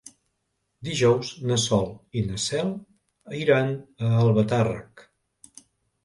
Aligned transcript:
Dijous 0.87 1.27
na 1.49 1.57
Sol 1.63 1.83
i 2.21 2.23
na 2.29 2.39
Cel 2.43 2.71
iran 3.41 3.69
a 3.75 4.09
Albatàrrec. 4.23 5.05